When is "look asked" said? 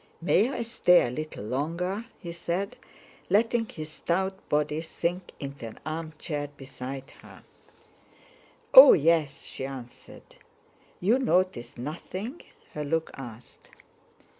12.83-13.69